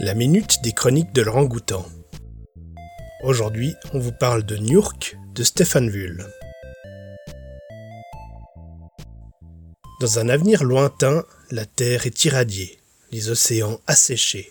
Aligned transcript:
La 0.00 0.14
minute 0.14 0.62
des 0.62 0.72
chroniques 0.72 1.12
de 1.12 1.20
Laurent 1.20 1.44
Goutan. 1.44 1.86
Aujourd'hui, 3.22 3.74
on 3.92 3.98
vous 3.98 4.12
parle 4.12 4.42
de 4.42 4.56
Niurk 4.56 5.18
de 5.34 5.44
Stéphane 5.44 5.90
Vull. 5.90 6.26
Dans 10.00 10.18
un 10.18 10.30
avenir 10.30 10.64
lointain, 10.64 11.24
la 11.50 11.66
Terre 11.66 12.06
est 12.06 12.24
irradiée, 12.24 12.78
les 13.12 13.28
océans 13.28 13.80
asséchés. 13.86 14.50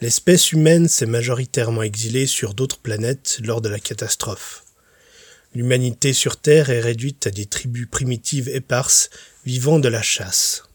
L'espèce 0.00 0.52
humaine 0.52 0.88
s'est 0.88 1.06
majoritairement 1.06 1.82
exilée 1.82 2.26
sur 2.26 2.54
d'autres 2.54 2.78
planètes 2.78 3.40
lors 3.44 3.60
de 3.60 3.68
la 3.68 3.78
catastrophe. 3.78 4.64
L'humanité 5.54 6.14
sur 6.14 6.40
Terre 6.40 6.70
est 6.70 6.80
réduite 6.80 7.26
à 7.26 7.30
des 7.30 7.46
tribus 7.46 7.86
primitives 7.90 8.48
éparses 8.48 9.10
vivant 9.44 9.78
de 9.78 9.88
la 9.88 10.02
chasse. 10.02 10.67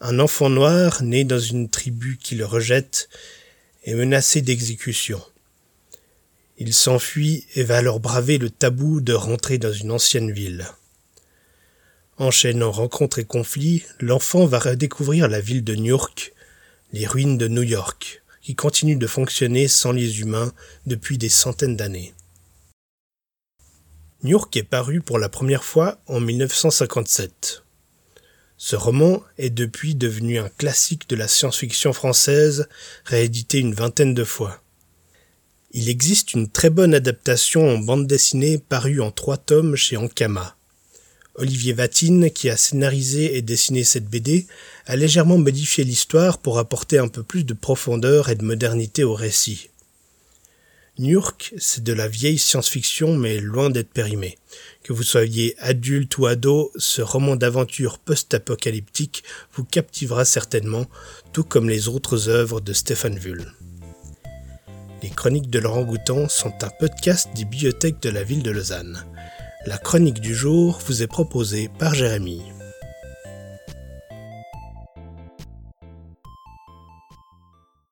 Un 0.00 0.18
enfant 0.18 0.50
noir 0.50 1.02
né 1.02 1.24
dans 1.24 1.38
une 1.38 1.70
tribu 1.70 2.18
qui 2.18 2.34
le 2.34 2.44
rejette 2.44 3.08
est 3.84 3.94
menacé 3.94 4.42
d'exécution. 4.42 5.22
Il 6.58 6.74
s'enfuit 6.74 7.46
et 7.54 7.62
va 7.62 7.78
alors 7.78 7.98
braver 7.98 8.36
le 8.36 8.50
tabou 8.50 9.00
de 9.00 9.14
rentrer 9.14 9.56
dans 9.56 9.72
une 9.72 9.90
ancienne 9.90 10.32
ville. 10.32 10.66
Enchaînant 12.18 12.72
rencontres 12.72 13.20
et 13.20 13.24
conflits, 13.24 13.84
l'enfant 14.00 14.44
va 14.44 14.58
redécouvrir 14.58 15.28
la 15.28 15.40
ville 15.40 15.64
de 15.64 15.74
New 15.74 15.86
York, 15.86 16.34
les 16.92 17.06
ruines 17.06 17.38
de 17.38 17.48
New 17.48 17.62
York, 17.62 18.22
qui 18.42 18.54
continuent 18.54 18.98
de 18.98 19.06
fonctionner 19.06 19.66
sans 19.66 19.92
les 19.92 20.20
humains 20.20 20.52
depuis 20.84 21.16
des 21.16 21.30
centaines 21.30 21.76
d'années. 21.76 22.14
New 24.22 24.30
York 24.30 24.54
est 24.56 24.62
paru 24.62 25.00
pour 25.00 25.18
la 25.18 25.30
première 25.30 25.64
fois 25.64 26.00
en 26.06 26.20
1957. 26.20 27.65
Ce 28.58 28.74
roman 28.74 29.22
est 29.36 29.50
depuis 29.50 29.94
devenu 29.94 30.38
un 30.38 30.48
classique 30.48 31.08
de 31.10 31.16
la 31.16 31.28
science-fiction 31.28 31.92
française, 31.92 32.68
réédité 33.04 33.58
une 33.58 33.74
vingtaine 33.74 34.14
de 34.14 34.24
fois. 34.24 34.62
Il 35.72 35.90
existe 35.90 36.32
une 36.32 36.48
très 36.48 36.70
bonne 36.70 36.94
adaptation 36.94 37.68
en 37.68 37.78
bande 37.78 38.06
dessinée 38.06 38.56
parue 38.56 39.02
en 39.02 39.10
trois 39.10 39.36
tomes 39.36 39.76
chez 39.76 39.98
Ankama. 39.98 40.56
Olivier 41.34 41.74
Vatine, 41.74 42.30
qui 42.30 42.48
a 42.48 42.56
scénarisé 42.56 43.36
et 43.36 43.42
dessiné 43.42 43.84
cette 43.84 44.06
BD, 44.06 44.46
a 44.86 44.96
légèrement 44.96 45.36
modifié 45.36 45.84
l'histoire 45.84 46.38
pour 46.38 46.58
apporter 46.58 46.96
un 46.96 47.08
peu 47.08 47.22
plus 47.22 47.44
de 47.44 47.52
profondeur 47.52 48.30
et 48.30 48.36
de 48.36 48.44
modernité 48.44 49.04
au 49.04 49.12
récit. 49.12 49.68
Nurk, 50.98 51.52
c'est 51.58 51.84
de 51.84 51.92
la 51.92 52.08
vieille 52.08 52.38
science-fiction 52.38 53.16
mais 53.16 53.38
loin 53.38 53.68
d'être 53.68 53.90
périmé. 53.90 54.38
Que 54.82 54.94
vous 54.94 55.02
soyez 55.02 55.54
adulte 55.58 56.16
ou 56.16 56.26
ado, 56.26 56.72
ce 56.76 57.02
roman 57.02 57.36
d'aventure 57.36 57.98
post-apocalyptique 57.98 59.22
vous 59.54 59.64
captivera 59.64 60.24
certainement, 60.24 60.86
tout 61.34 61.44
comme 61.44 61.68
les 61.68 61.88
autres 61.88 62.30
œuvres 62.30 62.60
de 62.62 62.72
Stéphane 62.72 63.18
Vull. 63.18 63.52
Les 65.02 65.10
chroniques 65.10 65.50
de 65.50 65.58
Laurent 65.58 65.82
Goutan 65.82 66.30
sont 66.30 66.54
un 66.62 66.70
podcast 66.80 67.28
des 67.36 67.44
bibliothèques 67.44 68.00
de 68.00 68.10
la 68.10 68.22
ville 68.22 68.42
de 68.42 68.50
Lausanne. 68.50 69.04
La 69.66 69.76
chronique 69.76 70.20
du 70.20 70.34
jour 70.34 70.80
vous 70.86 71.02
est 71.02 71.06
proposée 71.06 71.68
par 71.78 71.94
Jérémy. 71.94 72.40